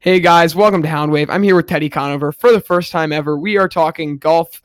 [0.00, 1.30] Hey guys, welcome to Houndwave.
[1.30, 2.30] I'm here with Teddy Conover.
[2.30, 4.62] For the first time ever, we are talking golf.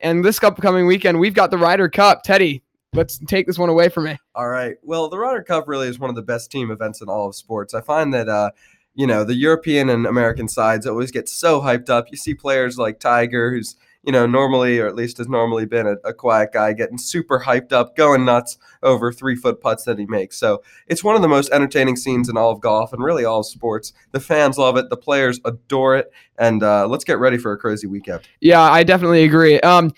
[0.00, 2.24] And this upcoming weekend, we've got the Ryder Cup.
[2.24, 4.18] Teddy, let's take this one away from me.
[4.34, 4.74] All right.
[4.82, 7.36] Well, the Ryder Cup really is one of the best team events in all of
[7.36, 7.74] sports.
[7.74, 8.50] I find that, uh,
[8.94, 12.10] you know, the European and American sides always get so hyped up.
[12.10, 15.86] You see players like Tiger, who's you know, normally, or at least has normally been
[15.86, 19.98] a, a, quiet guy, getting super hyped up, going nuts over three foot putts that
[19.98, 20.36] he makes.
[20.36, 23.40] So it's one of the most entertaining scenes in all of golf and really all
[23.40, 23.92] of sports.
[24.10, 27.58] The fans love it, the players adore it, and uh, let's get ready for a
[27.58, 28.22] crazy weekend.
[28.40, 29.60] Yeah, I definitely agree.
[29.60, 29.92] Um,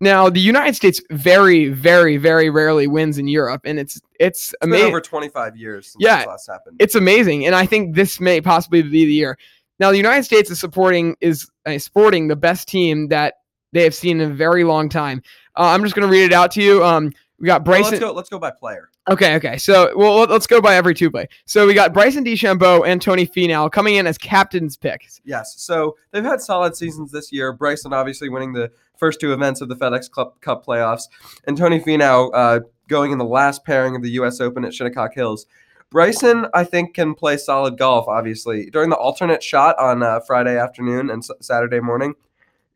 [0.00, 4.54] now the United States very, very, very rarely wins in Europe, and it's it's, it's
[4.62, 4.86] amazing.
[4.86, 6.76] over 25 years yeah, last happened.
[6.78, 9.36] It's amazing, and I think this may possibly be the year.
[9.80, 13.34] Now the United States is supporting is uh, sporting the best team that
[13.72, 15.22] they have seen in a very long time.
[15.56, 16.84] Uh, I'm just going to read it out to you.
[16.84, 17.82] Um, we got Bryson.
[17.82, 18.12] Well, let's go.
[18.12, 18.90] Let's go by player.
[19.08, 19.36] Okay.
[19.36, 19.56] Okay.
[19.58, 21.28] So, well, let's go by every two play.
[21.46, 25.20] So we got Bryson DeChambeau and Tony Finau coming in as captains' picks.
[25.24, 25.54] Yes.
[25.58, 27.52] So they've had solid seasons this year.
[27.52, 31.04] Bryson obviously winning the first two events of the FedEx Cup, Cup playoffs,
[31.46, 34.40] and Tony Finau uh, going in the last pairing of the U.S.
[34.40, 35.46] Open at Shinnecock Hills.
[35.90, 38.08] Bryson, I think, can play solid golf.
[38.08, 42.14] Obviously, during the alternate shot on uh, Friday afternoon and s- Saturday morning,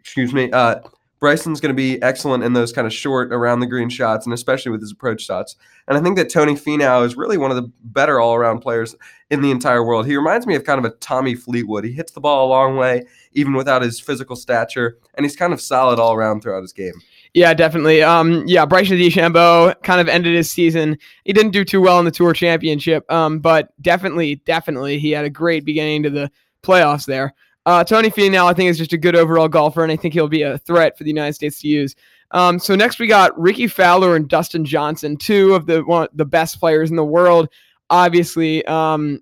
[0.03, 0.81] excuse me, uh,
[1.21, 4.35] Bryson's going to be excellent in those kind of short around the green shots, and
[4.35, 5.55] especially with his approach shots.
[5.87, 8.97] And I think that Tony Finau is really one of the better all around players
[9.31, 10.05] in the entire world.
[10.05, 11.85] He reminds me of kind of a Tommy Fleetwood.
[11.85, 15.53] He hits the ball a long way, even without his physical stature, and he's kind
[15.53, 16.95] of solid all around throughout his game.
[17.35, 18.03] Yeah, definitely.
[18.03, 20.99] Um, yeah, Bryson DeChambeau kind of ended his season.
[21.25, 25.25] He didn't do too well in the Tour Championship, um, but definitely, definitely, he had
[25.25, 26.33] a great beginning to the
[26.65, 27.33] playoffs there.
[27.65, 30.29] Uh, Tony Finau, I think, is just a good overall golfer, and I think he'll
[30.29, 31.95] be a threat for the United States to use.
[32.33, 36.25] Um, so next we got Rickie Fowler and Dustin Johnson, two of the one, the
[36.25, 37.49] best players in the world.
[37.91, 39.21] Obviously, um,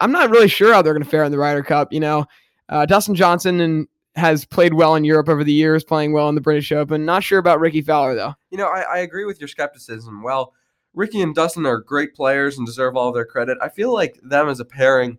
[0.00, 1.92] I'm not really sure how they're going to fare in the Ryder Cup.
[1.92, 2.26] You know,
[2.68, 6.34] uh, Dustin Johnson and has played well in Europe over the years, playing well in
[6.34, 7.04] the British Open.
[7.04, 8.34] Not sure about Rickie Fowler though.
[8.50, 10.22] You know, I, I agree with your skepticism.
[10.22, 10.54] Well,
[10.94, 13.58] Rickie and Dustin are great players and deserve all their credit.
[13.60, 15.18] I feel like them as a pairing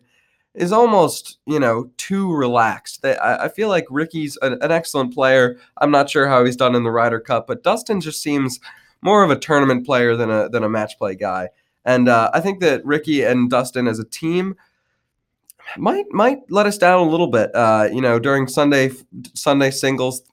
[0.58, 3.02] is almost you know too relaxed.
[3.02, 5.58] They, I, I feel like Rickie's an, an, excellent player.
[5.78, 8.60] I'm not sure how he's done in the Ryder Cup, but Dustin just seems
[9.02, 11.50] more of a tournament player than a than a match play guy.
[11.86, 14.56] And uh, I think that Rickie and Dustin as a team
[15.78, 17.54] might might let us down a little bit.
[17.56, 18.92] Uh, you know, during Sunday
[19.34, 20.24] Sunday singles,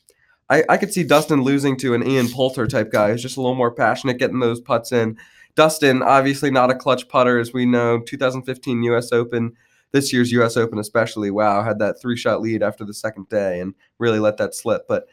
[0.48, 3.40] I, I could see Dustin losing to an Ian Poulter type guy who's just a
[3.40, 5.18] little more passionate, getting those putts in.
[5.54, 8.00] Dustin, obviously not a clutch putter, as we know.
[8.00, 9.12] 2015 U.S.
[9.12, 9.54] Open
[9.94, 10.56] this year's U.S.
[10.56, 14.36] Open, especially, wow, had that three shot lead after the second day and really let
[14.38, 14.86] that slip.
[14.88, 15.06] But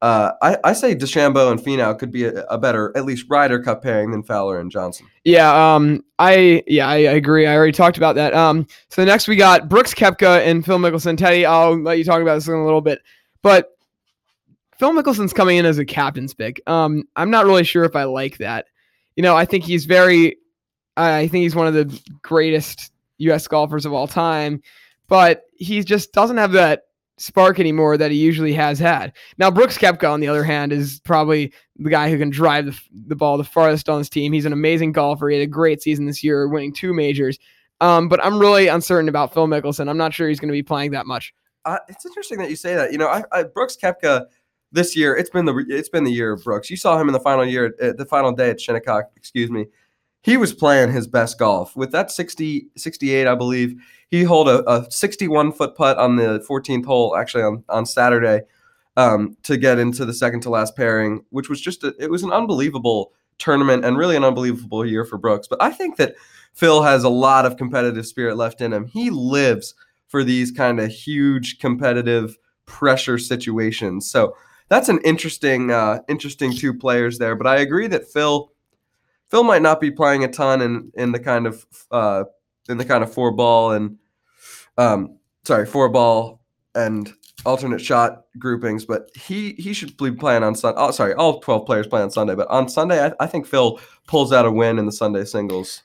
[0.00, 3.62] uh, I, I, say DeChambeau and Finau could be a, a, better, at least Ryder
[3.62, 5.06] Cup pairing than Fowler and Johnson.
[5.24, 7.46] Yeah, um, I yeah I, I, agree.
[7.46, 8.32] I already talked about that.
[8.34, 11.16] Um, so next we got Brooks Koepka and Phil Mickelson.
[11.16, 13.00] Teddy, I'll let you talk about this in a little bit,
[13.42, 13.76] but
[14.78, 16.60] Phil Mickelson's coming in as a captain's pick.
[16.66, 18.66] Um, I'm not really sure if I like that.
[19.14, 20.38] You know, I think he's very.
[20.96, 23.46] I think he's one of the greatest U.S.
[23.46, 24.62] golfers of all time,
[25.08, 26.84] but he just doesn't have that
[27.18, 29.12] spark anymore that he usually has had.
[29.38, 32.80] Now, Brooks Koepka, on the other hand, is probably the guy who can drive the,
[33.06, 34.32] the ball the farthest on his team.
[34.32, 35.28] He's an amazing golfer.
[35.28, 37.38] He had a great season this year, winning two majors.
[37.80, 39.88] Um, but I'm really uncertain about Phil Mickelson.
[39.88, 41.34] I'm not sure he's going to be playing that much.
[41.64, 42.92] Uh, it's interesting that you say that.
[42.92, 44.26] You know, I, I, Brooks Koepka
[44.72, 46.70] this year, it's been the it's been the year of Brooks.
[46.70, 49.10] You saw him in the final year, uh, the final day at Shinnecock.
[49.16, 49.66] Excuse me
[50.22, 51.76] he was playing his best golf.
[51.76, 56.44] With that 60 68 i believe he held a, a 61 foot putt on the
[56.48, 58.42] 14th hole actually on, on saturday
[58.96, 62.22] um, to get into the second to last pairing which was just a, it was
[62.22, 65.48] an unbelievable tournament and really an unbelievable year for brooks.
[65.48, 66.14] But i think that
[66.54, 68.86] phil has a lot of competitive spirit left in him.
[68.86, 69.74] He lives
[70.08, 74.10] for these kind of huge competitive pressure situations.
[74.10, 74.36] So
[74.68, 77.34] that's an interesting uh, interesting two players there.
[77.34, 78.51] But i agree that phil
[79.32, 82.24] Phil might not be playing a ton in in the kind of uh,
[82.68, 83.96] in the kind of four ball and
[84.76, 86.42] um, sorry four ball
[86.74, 87.10] and
[87.46, 90.78] alternate shot groupings, but he he should be playing on Sunday.
[90.78, 93.80] Oh, sorry, all twelve players play on Sunday, but on Sunday, I, I think Phil
[94.06, 95.82] pulls out a win in the Sunday singles.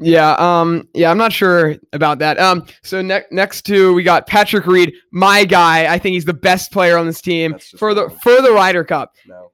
[0.00, 2.36] Yeah, um, yeah, I'm not sure about that.
[2.40, 5.92] Um, so next next to we got Patrick Reed, my guy.
[5.92, 9.14] I think he's the best player on this team for the for the Ryder Cup.
[9.24, 9.52] No,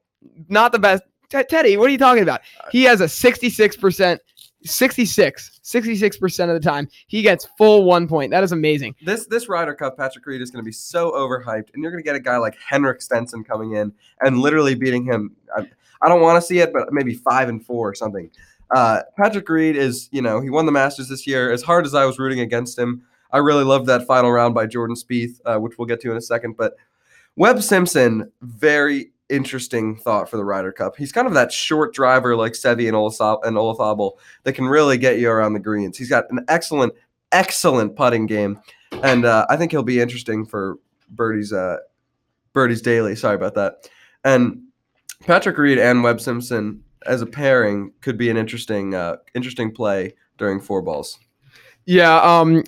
[0.49, 1.03] not the best.
[1.43, 2.41] Teddy, what are you talking about?
[2.71, 4.19] He has a 66%,
[4.65, 6.89] 66, 66% of the time.
[7.07, 8.31] He gets full one point.
[8.31, 8.95] That is amazing.
[9.03, 12.03] This this Ryder Cup, Patrick Reed is going to be so overhyped, and you're going
[12.03, 15.35] to get a guy like Henrik Stenson coming in and literally beating him.
[15.57, 15.69] I,
[16.03, 18.31] I don't want to see it, but maybe five and four or something.
[18.71, 21.53] Uh, Patrick Reed is, you know, he won the Masters this year.
[21.53, 24.67] As hard as I was rooting against him, I really loved that final round by
[24.67, 26.57] Jordan Spieth, uh, which we'll get to in a second.
[26.57, 26.75] But
[27.37, 30.97] Webb Simpson, very interesting thought for the Ryder Cup.
[30.97, 34.13] He's kind of that short driver like Seve and, Olasab- and Olafable
[34.45, 35.99] that can really get you around the greens.
[35.99, 36.93] He's got an excellent,
[37.33, 38.61] excellent putting game,
[39.03, 40.79] and uh, I think he'll be interesting for
[41.11, 41.79] Birdie's uh,
[42.53, 43.17] Birdie's Daily.
[43.17, 43.91] Sorry about that.
[44.25, 44.63] And
[45.23, 50.15] Patrick Reed and Webb Simpson as a pairing could be an interesting, uh, interesting play
[50.39, 51.19] during four balls.
[51.85, 52.65] Yeah, um,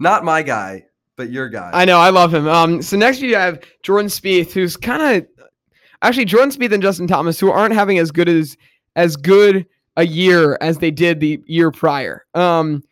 [0.00, 0.86] Not my guy,
[1.16, 1.70] but your guy.
[1.72, 2.48] I know, I love him.
[2.48, 5.46] Um, so next you have Jordan Spieth, who's kind of
[6.02, 8.56] actually Jordan Spieth and Justin Thomas, who aren't having as good as
[8.96, 9.66] as good
[9.96, 12.24] a year as they did the year prior.
[12.34, 12.82] Um,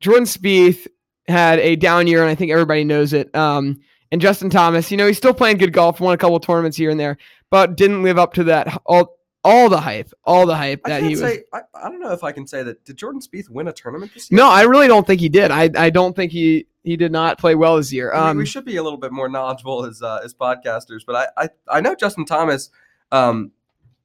[0.00, 0.86] Jordan Spieth
[1.26, 3.34] had a down year, and I think everybody knows it.
[3.34, 3.78] Um,
[4.10, 6.90] and Justin Thomas, you know, he's still playing good golf, won a couple tournaments here
[6.90, 7.18] and there,
[7.50, 11.10] but didn't live up to that all all the hype, all the hype that he
[11.10, 11.20] was.
[11.20, 11.44] say.
[11.52, 12.84] I, I don't know if I can say that.
[12.84, 14.38] Did Jordan Spieth win a tournament this year?
[14.38, 15.50] No, I really don't think he did.
[15.50, 18.14] I I don't think he he did not play well this year.
[18.14, 21.44] Um, we should be a little bit more knowledgeable as uh, as podcasters, but I,
[21.44, 22.70] I I know Justin Thomas
[23.12, 23.52] um,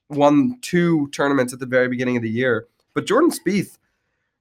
[0.10, 3.78] won two tournaments at the very beginning of the year, but Jordan Spieth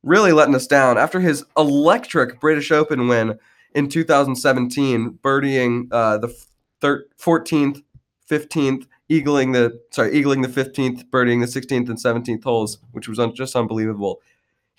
[0.02, 3.38] really letting us down after his electric British Open win
[3.76, 6.34] in 2017, birdieing uh, the
[6.80, 7.84] thir- 14th,
[8.28, 13.20] 15th, eagling the sorry eagling the 15th, birdieing the 16th and 17th holes, which was
[13.20, 14.20] un- just unbelievable.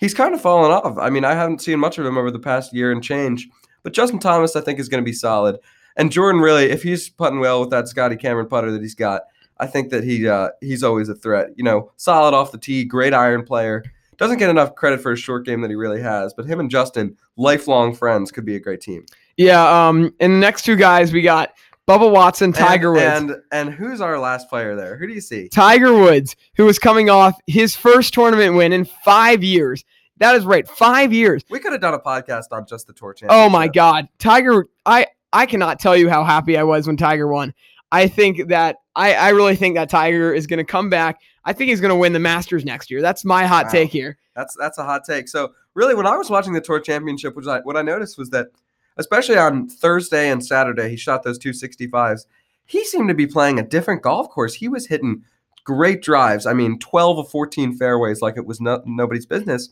[0.04, 0.98] He's kind of fallen off.
[0.98, 3.48] I mean, I haven't seen much of him over the past year and change.
[3.82, 5.58] But Justin Thomas, I think, is going to be solid.
[5.96, 9.22] And Jordan, really, if he's putting well with that Scotty Cameron putter that he's got,
[9.58, 11.48] I think that he uh, he's always a threat.
[11.56, 13.82] You know, solid off the tee, great iron player.
[14.18, 16.34] Doesn't get enough credit for his short game that he really has.
[16.34, 19.06] But him and Justin, lifelong friends, could be a great team.
[19.38, 19.88] yeah.
[19.88, 21.54] Um, and the next two guys we got
[21.86, 23.40] Bubba Watson, Tiger and, Woods.
[23.52, 24.96] And and who's our last player there?
[24.96, 25.48] Who do you see?
[25.48, 29.84] Tiger Woods, who was coming off his first tournament win in five years.
[30.18, 31.42] That is right, five years.
[31.50, 33.46] We could have done a podcast on just the tour championship.
[33.46, 33.68] Oh my.
[33.68, 34.66] God, Tiger!
[34.86, 37.52] I I cannot tell you how happy I was when Tiger won.
[37.90, 41.20] I think that I I really think that Tiger is going to come back.
[41.44, 43.02] I think he's going to win the Masters next year.
[43.02, 43.70] That's my hot Wow.
[43.72, 44.18] take here.
[44.36, 45.28] That's that's a hot take.
[45.28, 48.30] So really, when I was watching the tour championship, which I what I noticed was
[48.30, 48.48] that,
[48.96, 52.26] especially on Thursday and Saturday, he shot those two sixty fives.
[52.66, 54.54] He seemed to be playing a different golf course.
[54.54, 55.24] He was hitting
[55.64, 56.46] great drives.
[56.46, 59.68] I mean, 12 of 14 fairways, like it was no, nobody's business,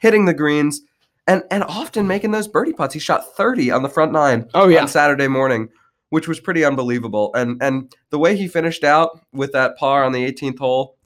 [0.00, 0.80] hitting the greens,
[1.26, 2.94] and and often making those birdie putts.
[2.94, 5.68] He shot 30 on the front nine Oh yeah, on Saturday morning,
[6.08, 7.30] which was pretty unbelievable.
[7.34, 10.96] And and the way he finished out with that par on the 18th hole,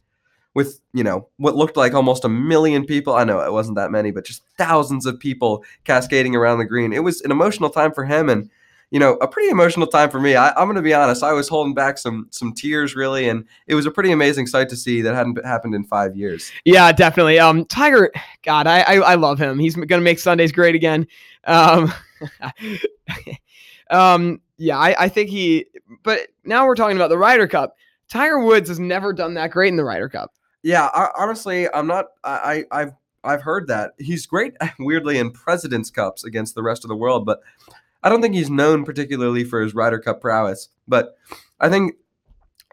[0.54, 3.14] with you know what looked like almost a million people.
[3.14, 6.92] I know it wasn't that many, but just thousands of people cascading around the green.
[6.92, 8.48] It was an emotional time for him, and
[8.94, 10.36] you know a pretty emotional time for me.
[10.36, 11.24] I, I'm going to be honest.
[11.24, 14.68] I was holding back some some tears really, and it was a pretty amazing sight
[14.68, 16.52] to see that hadn't happened in five years.
[16.64, 17.40] yeah, definitely.
[17.40, 18.12] Um, Tiger,
[18.44, 19.58] God, I I, I love him.
[19.58, 21.08] He's going to make Sundays great again.
[21.42, 21.92] Um,
[23.90, 25.66] um, yeah, I I think he.
[26.04, 27.74] But now we're talking about the Ryder Cup.
[28.08, 30.34] Tiger Woods has never done that great in the Ryder Cup.
[30.62, 32.06] Yeah, I, honestly, I'm not.
[32.22, 32.92] I, I I've
[33.24, 34.54] I've heard that he's great.
[34.78, 37.40] Weirdly, in Presidents Cups against the rest of the world, but
[38.04, 40.68] I don't think he's known particularly for his Ryder Cup prowess.
[40.86, 41.16] But
[41.58, 41.94] I think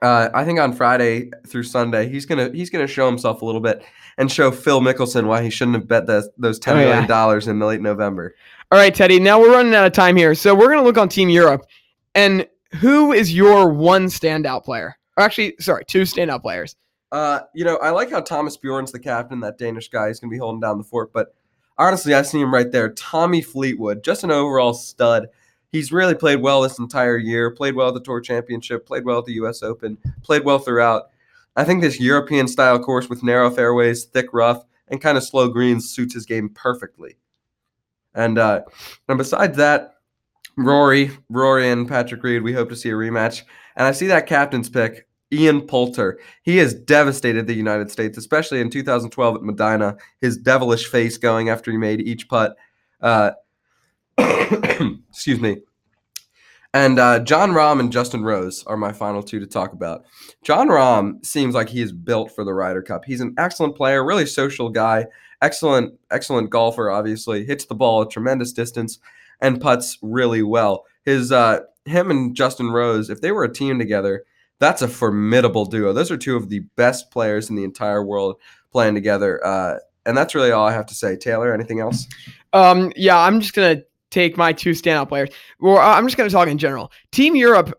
[0.03, 3.61] uh, I think on Friday through Sunday, he's gonna he's gonna show himself a little
[3.61, 3.83] bit
[4.17, 7.07] and show Phil Mickelson why he shouldn't have bet the, those ten Oh, million yeah.
[7.07, 8.35] dollars in late November.
[8.71, 9.19] All right, Teddy.
[9.19, 11.65] Now we're running out of time here, so we're gonna look on Team Europe.
[12.13, 12.47] And
[12.79, 14.97] who is your one standout player?
[15.17, 16.75] Or actually, sorry, two standout players.
[17.11, 20.07] Uh, you know, I like how Thomas Bjorn's the captain, that Danish guy.
[20.07, 21.13] He's gonna be holding down the fort.
[21.13, 21.35] But
[21.81, 22.89] honestly, I see him right there.
[22.89, 25.27] Tommy Fleetwood, just an overall stud.
[25.71, 27.49] He's really played well this entire year.
[27.49, 28.85] Played well at the Tour Championship.
[28.85, 29.63] Played well at the U.S.
[29.63, 29.97] Open.
[30.21, 31.09] Played well throughout.
[31.55, 35.49] I think this European style course with narrow fairways, thick rough, and kind of slow
[35.49, 37.17] greens suits his game perfectly.
[38.13, 38.61] And uh,
[39.07, 39.95] and besides that,
[40.57, 43.43] Rory, Rory, and Patrick Reed, we hope to see a rematch.
[43.75, 46.19] And I see that captain's pick, Ian Poulter.
[46.43, 49.97] He has devastated the United States, especially in 2012 at Medinah.
[50.19, 52.55] His devilish face going after he made each putt.
[53.01, 53.31] Uh,
[54.17, 55.57] excuse me.
[56.73, 60.05] And uh, Jon Rahm and Justin Rose are my final two to talk about.
[60.41, 63.03] Jon Rahm seems like he is built for the Ryder Cup.
[63.03, 65.07] He's an excellent player, really social guy,
[65.41, 66.89] excellent, excellent golfer.
[66.89, 68.99] Obviously, hits the ball a tremendous distance
[69.41, 70.85] and puts really well.
[71.03, 74.23] His uh, him and Justin Rose, if they were a team together,
[74.61, 75.91] that's a formidable duo.
[75.91, 78.37] Those are two of the best players in the entire world
[78.71, 79.45] playing together.
[79.45, 81.17] Uh, and that's really all I have to say.
[81.17, 82.07] Taylor, anything else?
[82.53, 85.29] Um, yeah, I'm just gonna take my two standout players.
[85.59, 86.91] Well, I'm just gonna talk in general.
[87.11, 87.73] Team Europe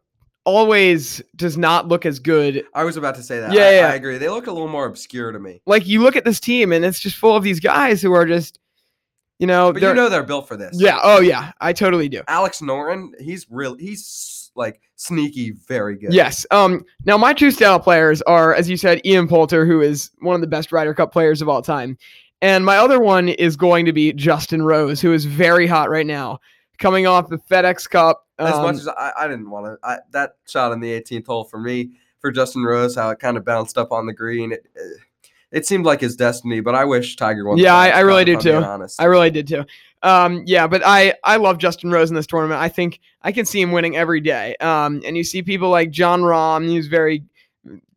[0.45, 2.65] always does not look as good.
[2.75, 3.53] I was about to say that.
[3.53, 3.87] Yeah, I, yeah.
[3.89, 4.19] I agree.
[4.19, 5.63] They look a little more obscure to me.
[5.67, 8.27] Like you look at this team, and it's just full of these guys who are
[8.27, 8.59] just,
[9.43, 10.81] You know, But they're you know they're built for this.
[10.81, 11.01] yeah.
[11.03, 12.23] Oh yeah, I totally do.
[12.29, 13.75] Alex Noren, he's real.
[13.75, 16.15] He's like sneaky, very good.
[16.15, 16.47] Yes.
[16.53, 16.85] Um.
[17.07, 20.43] Now my two style players are, as you said, Ian Poulter, who is one of
[20.43, 21.99] the best Ryder Cup players of all time,
[22.41, 26.07] and my other one is going to be Justin Rose, who is very hot right
[26.07, 26.39] now,
[26.79, 28.25] coming off the FedEx Cup.
[28.39, 31.43] As um, much as I, I didn't want to, that shot in the 18th hole
[31.43, 34.53] for me, for Justin Rose, how it kind of bounced up on the green.
[34.53, 35.01] It, it,
[35.53, 37.57] it seemed like his destiny, but I wish Tiger won.
[37.59, 38.65] the Yeah, I- I really do if I'm being too.
[38.67, 39.01] Honest.
[39.01, 39.65] I really did too.
[40.03, 42.61] Um, yeah, but I I love Justin Rose in this tournament.
[42.61, 44.57] I think I can see him winning every day.
[44.57, 47.25] Um, and you see people like Jon Rahm, he's very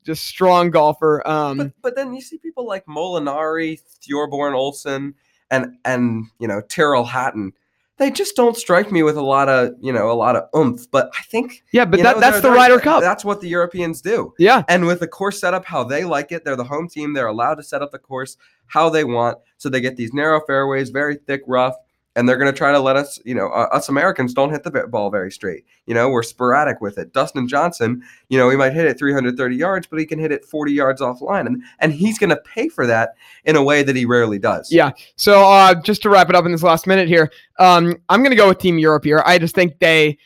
[0.06, 1.28] just strong golfer.
[1.28, 5.14] Um, but but then you see people like Molinari, Thorbjorn Olesen,
[5.50, 7.54] and and you know Tyrrell Hatton.
[7.98, 10.90] They just don't strike me with a lot of you know a lot of oomph.
[10.92, 13.02] But I think yeah, but that know, that's the Ryder Cup.
[13.02, 14.34] That's what the Europeans do.
[14.38, 17.14] Yeah, And with the course setup, how they like it, they're the home team.
[17.14, 18.38] They're allowed to set up the course
[18.68, 19.38] how they want.
[19.58, 21.76] So they get these narrow fairways, very thick rough,
[22.16, 24.64] and they're going to try to let us, you know, uh, us Americans don't hit
[24.64, 25.66] the ball very straight.
[25.86, 27.12] You know, we're sporadic with it.
[27.14, 30.46] Dustin Johnson, you know, he might hit it 330 yards, but he can hit it
[30.46, 33.96] 40 yards offline, and and he's going to pay for that in a way that
[33.96, 34.72] he rarely does.
[34.72, 34.92] Yeah.
[35.18, 38.36] So uh, just to wrap it up in this last minute here, um, I'm gonna
[38.36, 39.22] go with Team Europe here.
[39.26, 40.18] I just think they,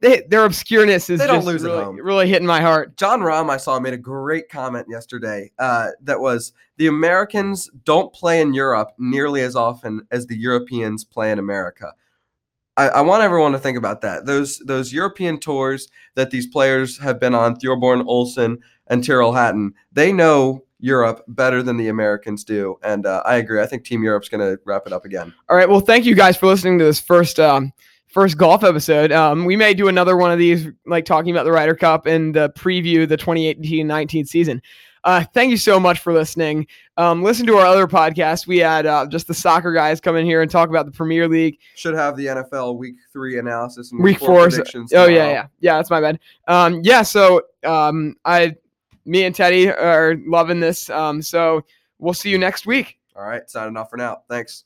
[0.00, 1.96] they their obscureness is They don't just lose at really, home.
[1.96, 2.96] really hitting my heart.
[2.96, 8.12] Jon Rahm, I saw, made a great comment yesterday uh, that was the Americans don't
[8.12, 11.92] play in Europe nearly as often as the Europeans play in America.
[12.76, 14.26] I, I want everyone to think about that.
[14.26, 19.74] Those those European tours that these players have been on, Thorbjorn Olesen and Tyrrell Hatton,
[19.92, 22.78] they know Europe better than the Americans do.
[22.82, 23.62] And uh, I agree.
[23.62, 25.32] I think Team Europe's going to wrap it up again.
[25.48, 25.68] All right.
[25.68, 27.72] Well, thank you guys for listening to this first um,
[28.06, 29.12] first golf episode.
[29.12, 32.34] Um, we may do another one of these, like talking about the Ryder Cup and
[32.34, 34.62] the preview the 2018-19 season.
[35.06, 36.66] Uh, thank you so much for listening.
[36.96, 38.48] Um, listen to our other podcast.
[38.48, 41.28] We had uh, just the soccer guys come in here and talk about the Premier
[41.28, 41.60] League.
[41.76, 44.92] Should have the NFL Week Three analysis and Week four, predictions.
[44.92, 45.76] Oh yeah, yeah, yeah.
[45.76, 46.18] That's my bad.
[46.48, 47.02] Um, yeah.
[47.02, 48.56] So um, I,
[49.04, 50.90] me and Teddy are loving this.
[50.90, 51.64] Um, so
[52.00, 52.98] we'll see you next week.
[53.14, 54.22] All right, signing off for now.
[54.28, 54.64] Thanks.